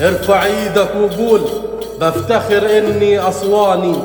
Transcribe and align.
ارفع 0.00 0.44
إيدك 0.44 0.94
وقول 0.94 1.40
بفتخر 2.00 2.78
اني 2.78 3.28
اسواني 3.28 3.96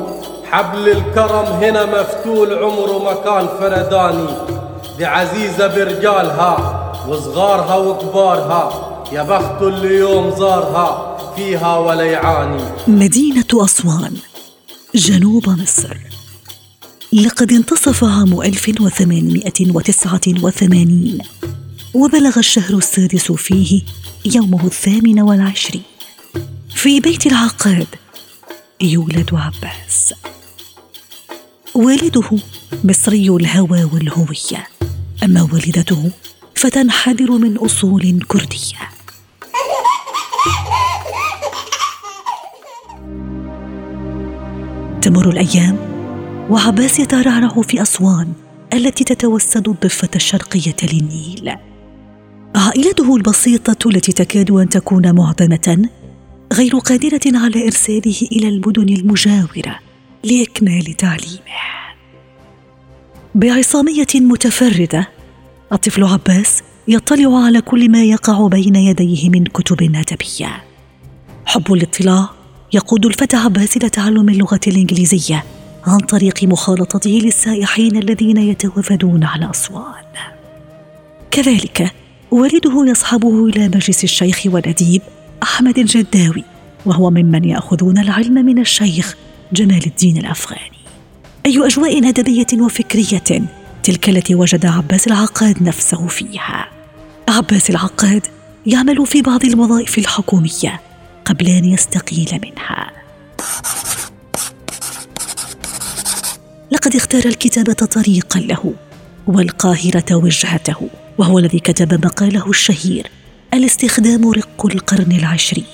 حبل 0.44 0.88
الكرم 0.88 1.46
هنا 1.46 2.00
مفتول 2.00 2.54
عمره 2.54 2.98
ما 3.04 3.14
كان 3.14 3.48
فرداني. 3.60 4.28
دي 4.98 5.04
عزيزة 5.04 5.66
برجالها 5.66 6.82
وصغارها 7.08 7.76
وكبارها 7.76 8.92
يا 9.12 9.22
بخت 9.22 9.62
اللي 9.62 9.94
يوم 9.98 10.30
زارها 10.30 11.16
فيها 11.36 11.76
ولا 11.78 12.04
يعاني 12.04 12.62
مدينة 12.88 13.44
أسوان 13.54 14.16
جنوب 14.94 15.48
مصر. 15.48 15.96
لقد 17.12 17.52
انتصف 17.52 18.04
عام 18.04 18.42
1889 18.42 21.18
وبلغ 21.94 22.38
الشهر 22.38 22.74
السادس 22.74 23.32
فيه 23.32 23.82
يومه 24.34 24.66
الثامن 24.66 25.20
والعشرين. 25.20 25.82
في 26.86 27.00
بيت 27.00 27.26
العقاد 27.26 27.86
يولد 28.80 29.30
عباس. 29.32 30.14
والده 31.74 32.30
مصري 32.84 33.28
الهوى 33.28 33.84
والهوية. 33.84 34.68
أما 35.24 35.42
والدته 35.52 36.10
فتنحدر 36.54 37.30
من 37.30 37.56
أصول 37.56 38.24
كردية. 38.28 38.78
تمر 45.02 45.30
الأيام 45.30 45.78
وعباس 46.50 46.98
يترعرع 46.98 47.62
في 47.62 47.82
أسوان 47.82 48.32
التي 48.72 49.04
تتوسد 49.04 49.68
الضفة 49.68 50.10
الشرقية 50.16 50.76
للنيل. 50.82 51.56
عائلته 52.56 53.16
البسيطة 53.16 53.88
التي 53.88 54.12
تكاد 54.12 54.50
أن 54.50 54.68
تكون 54.68 55.14
معدمة 55.14 55.88
غير 56.52 56.78
قادرة 56.78 57.20
على 57.26 57.64
إرساله 57.64 58.28
إلى 58.32 58.48
المدن 58.48 58.88
المجاورة 58.88 59.78
لإكمال 60.24 60.84
تعليمه 60.96 61.56
بعصامية 63.34 64.06
متفردة 64.14 65.08
الطفل 65.72 66.04
عباس 66.04 66.62
يطلع 66.88 67.44
على 67.44 67.60
كل 67.60 67.90
ما 67.90 68.04
يقع 68.04 68.46
بين 68.46 68.76
يديه 68.76 69.30
من 69.30 69.44
كتب 69.44 69.82
أدبية. 69.82 70.64
حب 71.46 71.72
الاطلاع 71.72 72.30
يقود 72.72 73.06
الفتى 73.06 73.36
عباس 73.36 73.76
إلى 73.76 73.90
تعلم 73.90 74.28
اللغة 74.28 74.60
الإنجليزية 74.66 75.44
عن 75.86 75.98
طريق 75.98 76.44
مخالطته 76.44 77.20
للسائحين 77.24 77.96
الذين 77.96 78.36
يتوافدون 78.36 79.24
على 79.24 79.50
أسوان 79.50 80.04
كذلك 81.30 81.92
والده 82.30 82.84
يصحبه 82.86 83.46
إلى 83.46 83.68
مجلس 83.68 84.04
الشيخ 84.04 84.42
والأديب 84.46 85.02
أحمد 85.46 85.78
الجداوي 85.78 86.44
وهو 86.86 87.10
ممن 87.10 87.44
يأخذون 87.44 87.98
العلم 87.98 88.34
من 88.34 88.58
الشيخ 88.58 89.14
جمال 89.52 89.86
الدين 89.86 90.16
الأفغاني. 90.16 90.78
أي 91.46 91.66
أجواء 91.66 92.08
أدبية 92.08 92.46
وفكرية 92.60 93.48
تلك 93.82 94.08
التي 94.08 94.34
وجد 94.34 94.66
عباس 94.66 95.06
العقاد 95.06 95.62
نفسه 95.62 96.06
فيها؟ 96.06 96.68
عباس 97.28 97.70
العقاد 97.70 98.26
يعمل 98.66 99.06
في 99.06 99.22
بعض 99.22 99.44
الوظائف 99.44 99.98
الحكومية 99.98 100.80
قبل 101.24 101.46
أن 101.48 101.64
يستقيل 101.64 102.40
منها. 102.42 102.90
لقد 106.70 106.96
اختار 106.96 107.24
الكتابة 107.24 107.72
طريقا 107.72 108.40
له 108.40 108.74
والقاهرة 109.26 110.14
وجهته 110.14 110.88
وهو 111.18 111.38
الذي 111.38 111.58
كتب 111.58 112.06
مقاله 112.06 112.50
الشهير 112.50 113.10
الاستخدام 113.54 114.30
رق 114.30 114.66
القرن 114.66 115.12
العشرين 115.12 115.64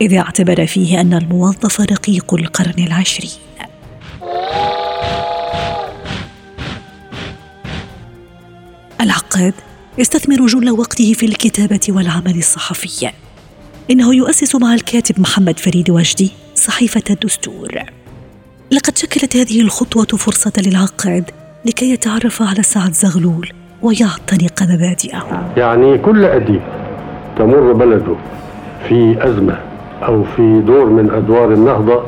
إذ 0.00 0.14
اعتبر 0.14 0.66
فيه 0.66 1.00
أن 1.00 1.14
الموظف 1.14 1.80
رقيق 1.80 2.34
القرن 2.34 2.84
العشرين. 2.86 3.30
العقاد 9.00 9.54
يستثمر 9.98 10.46
جل 10.46 10.70
وقته 10.70 11.12
في 11.12 11.26
الكتابة 11.26 11.80
والعمل 11.88 12.38
الصحفي. 12.38 13.10
إنه 13.90 14.14
يؤسس 14.14 14.54
مع 14.54 14.74
الكاتب 14.74 15.20
محمد 15.20 15.58
فريد 15.58 15.90
وجدي 15.90 16.30
صحيفة 16.54 17.04
الدستور. 17.10 17.82
لقد 18.70 18.98
شكلت 18.98 19.36
هذه 19.36 19.60
الخطوة 19.60 20.04
فرصة 20.04 20.52
للعقاد 20.66 21.30
لكي 21.64 21.90
يتعرف 21.92 22.42
على 22.42 22.62
سعد 22.62 22.92
زغلول 22.92 23.52
ويعتنق 23.82 24.62
مبادئه 24.62 25.52
يعني 25.56 25.98
كل 25.98 26.24
أديب 26.24 26.77
تمر 27.38 27.72
بلده 27.72 28.16
في 28.88 29.16
أزمة 29.20 29.58
أو 30.02 30.24
في 30.24 30.62
دور 30.66 30.86
من 30.86 31.10
أدوار 31.10 31.52
النهضة 31.52 32.02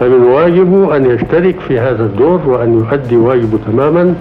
فمن 0.00 0.22
واجبه 0.22 0.96
أن 0.96 1.10
يشترك 1.10 1.60
في 1.68 1.78
هذا 1.78 2.04
الدور 2.04 2.48
وأن 2.48 2.72
يؤدي 2.72 3.16
واجبه 3.16 3.58
تماما 3.66 4.14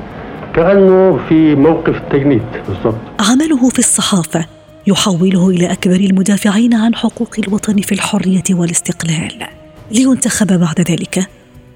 كأنه 0.56 1.20
في 1.30 1.56
موقف 1.56 1.96
التجنيد 1.98 2.42
بالضبط. 2.68 2.96
عمله 3.20 3.70
في 3.70 3.80
الصحافة 3.80 4.46
يحوله 4.88 5.50
إلى 5.50 5.72
أكبر 5.72 5.96
المدافعين 5.96 6.74
عن 6.74 6.96
حقوق 6.96 7.36
الوطن 7.40 7.82
في 7.82 7.92
الحرية 7.92 8.44
والاستقلال. 8.52 9.48
لينتخب 9.92 10.48
بعد 10.48 10.80
ذلك 10.92 11.28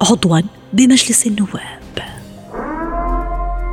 عضوا 0.01 0.39
بمجلس 0.73 1.27
النواب. 1.27 1.83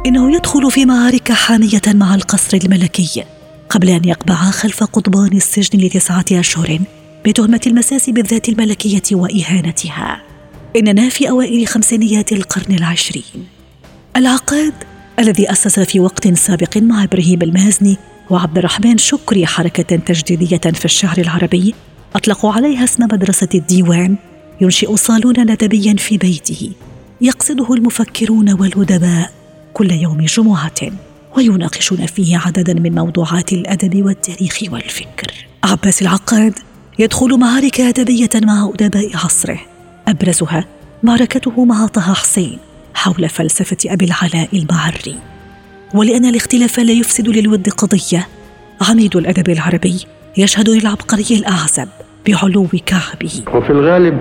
إنه 0.06 0.34
يدخل 0.34 0.70
في 0.70 0.84
معارك 0.84 1.32
حامية 1.32 1.82
مع 1.94 2.14
القصر 2.14 2.58
الملكي. 2.64 3.24
قبل 3.70 3.88
أن 3.88 4.04
يقبع 4.04 4.34
خلف 4.34 4.84
قضبان 4.84 5.36
السجن 5.36 5.78
لتسعة 5.78 6.24
أشهر 6.32 6.78
بتهمة 7.26 7.60
المساس 7.66 8.10
بالذات 8.10 8.48
الملكية 8.48 9.02
وإهانتها. 9.12 10.22
إننا 10.76 11.08
في 11.08 11.30
أوائل 11.30 11.66
خمسينيات 11.66 12.32
القرن 12.32 12.74
العشرين. 12.74 13.46
العقاد 14.16 14.72
الذي 15.18 15.52
أسس 15.52 15.80
في 15.80 16.00
وقت 16.00 16.28
سابق 16.28 16.76
مع 16.76 17.04
إبراهيم 17.04 17.42
المازني 17.42 17.96
وعبد 18.30 18.58
الرحمن 18.58 18.98
شكري 18.98 19.46
حركة 19.46 19.96
تجديدية 19.96 20.72
في 20.74 20.84
الشعر 20.84 21.18
العربي 21.18 21.74
أطلقوا 22.14 22.52
عليها 22.52 22.84
اسم 22.84 23.04
مدرسة 23.04 23.48
الديوان 23.54 24.16
ينشئ 24.60 24.96
صالونا 24.96 25.42
أدبيا 25.52 25.94
في 25.94 26.18
بيته 26.18 26.72
يقصده 27.20 27.74
المفكرون 27.74 28.52
والأدباء 28.52 29.32
كل 29.74 29.90
يوم 29.90 30.20
جمعة. 30.20 31.09
ويناقشون 31.36 32.06
فيه 32.06 32.38
عددا 32.38 32.74
من 32.74 32.94
موضوعات 32.94 33.52
الأدب 33.52 34.04
والتاريخ 34.06 34.58
والفكر. 34.72 35.32
عباس 35.64 36.02
العقاد 36.02 36.54
يدخل 36.98 37.38
معارك 37.38 37.80
أدبية 37.80 38.30
مع 38.34 38.70
أدباء 38.74 39.16
عصره. 39.16 39.60
أبرزها 40.08 40.64
معركته 41.02 41.64
مع 41.64 41.86
طه 41.86 42.14
حسين 42.14 42.58
حول 42.94 43.28
فلسفة 43.28 43.76
أبي 43.86 44.04
العلاء 44.04 44.48
المعري 44.52 45.16
ولأن 45.94 46.24
الاختلاف 46.24 46.78
لا 46.78 46.92
يفسد 46.92 47.28
للود 47.28 47.68
قضية 47.68 48.28
عميد 48.88 49.16
الأدب 49.16 49.50
العربي 49.50 49.96
يشهد 50.36 50.68
للعبقري 50.68 51.26
الأعزب 51.30 51.88
بعلو 52.28 52.66
كعبه. 52.86 53.42
وفي 53.54 53.70
الغالب 53.70 54.20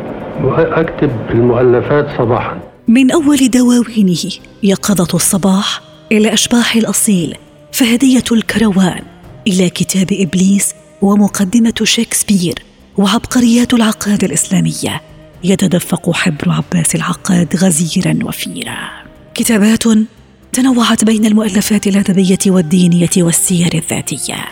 أكتب 0.57 1.11
المؤلفات 1.29 2.17
صباحا. 2.17 2.59
من 2.87 3.11
أول 3.11 3.49
دواوينه 3.49 4.31
يقظة 4.63 5.15
الصباح 5.15 5.88
إلى 6.11 6.33
أشباح 6.33 6.75
الأصيل 6.75 7.35
فهدية 7.71 8.23
الكروان 8.31 9.01
إلى 9.47 9.69
كتاب 9.69 10.07
إبليس 10.11 10.73
ومقدمة 11.01 11.73
شكسبير 11.83 12.63
وعبقريات 12.97 13.73
العقاد 13.73 14.23
الإسلامية 14.23 15.01
يتدفق 15.43 16.11
حبر 16.11 16.51
عباس 16.51 16.95
العقاد 16.95 17.55
غزيرا 17.55 18.19
وفيرا. 18.23 18.77
كتابات 19.35 19.83
تنوعت 20.53 21.03
بين 21.03 21.25
المؤلفات 21.25 21.87
الأدبية 21.87 22.37
والدينية 22.47 23.09
والسير 23.17 23.69
الذاتية 23.73 24.45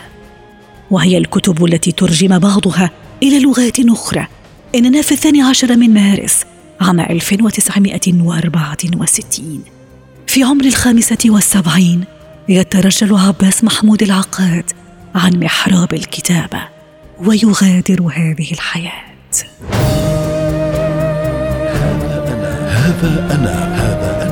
وهي 0.90 1.18
الكتب 1.18 1.64
التي 1.64 1.92
ترجم 1.92 2.38
بعضها 2.38 2.90
إلى 3.22 3.40
لغات 3.40 3.80
أخرى. 3.80 4.26
اننا 4.74 5.02
في 5.02 5.12
الثاني 5.12 5.42
عشر 5.42 5.76
من 5.76 5.94
مارس 5.94 6.44
عام 6.80 7.00
1964 7.00 9.77
في 10.28 10.42
عمر 10.42 10.64
الخامسة 10.64 11.18
والسبعين 11.26 12.04
يترجل 12.48 13.14
عباس 13.16 13.64
محمود 13.64 14.02
العقاد 14.02 14.70
عن 15.14 15.40
محراب 15.40 15.94
الكتابة 15.94 16.68
ويغادر 17.18 18.02
هذه 18.02 18.52
الحياة. 18.52 19.04
هذا 22.70 23.28
أنا 23.34 23.74
هذا 23.76 24.22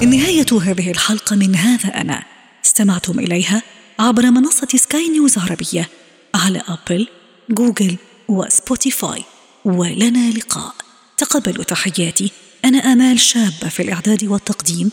أنا. 0.00 0.06
نهاية 0.06 0.46
هذه 0.62 0.90
الحلقة 0.90 1.36
من 1.36 1.56
هذا 1.56 1.88
أنا 1.88 2.22
استمعتم 2.64 3.18
إليها 3.18 3.62
عبر 3.98 4.30
منصة 4.30 4.68
سكاي 4.74 5.08
نيوز 5.08 5.38
عربية 5.38 5.88
على 6.34 6.62
أبل 6.68 7.08
جوجل 7.50 7.96
وسبوتيفاي 8.28 9.24
ولنا 9.64 10.30
لقاء. 10.30 10.74
تقبلوا 11.18 11.64
تحياتي. 11.64 12.45
أنا 12.66 12.78
آمال 12.78 13.20
شابة 13.20 13.68
في 13.68 13.82
الإعداد 13.82 14.24
والتقديم. 14.24 14.90